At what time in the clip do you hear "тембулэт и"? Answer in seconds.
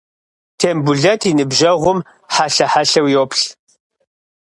0.59-1.31